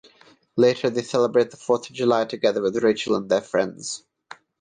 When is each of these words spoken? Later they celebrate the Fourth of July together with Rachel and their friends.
Later 0.55 0.89
they 0.89 1.03
celebrate 1.03 1.51
the 1.51 1.57
Fourth 1.57 1.87
of 1.91 1.95
July 1.95 2.25
together 2.25 2.59
with 2.59 2.83
Rachel 2.83 3.15
and 3.15 3.29
their 3.29 3.39
friends. 3.39 4.03